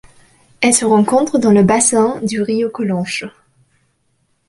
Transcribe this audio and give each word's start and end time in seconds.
Elle 0.61 0.73
se 0.73 0.83
rencontre 0.83 1.37
dans 1.37 1.51
le 1.51 1.61
bassin 1.61 2.19
du 2.23 2.41
río 2.41 2.71
Colonche. 2.71 3.23